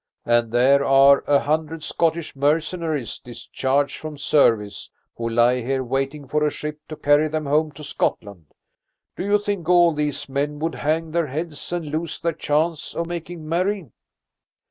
And 0.25 0.51
there 0.51 0.83
are 0.83 1.23
a 1.27 1.41
hundred 1.41 1.83
Scottish 1.83 2.35
mercenaries 2.35 3.19
discharged 3.19 3.97
from 3.97 4.17
service, 4.17 4.89
who 5.15 5.29
lie 5.29 5.61
here 5.61 5.83
waiting 5.83 6.27
for 6.27 6.43
a 6.43 6.49
ship 6.49 6.79
to 6.87 6.95
carry 6.95 7.27
them 7.27 7.45
home 7.45 7.71
to 7.73 7.83
Scotland. 7.83 8.47
Do 9.15 9.23
you 9.23 9.37
think 9.37 9.69
all 9.69 9.93
these 9.93 10.27
men 10.27 10.57
would 10.57 10.73
hang 10.73 11.11
their 11.11 11.27
heads 11.27 11.71
and 11.71 11.85
lose 11.85 12.19
the 12.19 12.33
chance 12.33 12.95
of 12.95 13.05
making 13.05 13.47
merry?" 13.47 13.91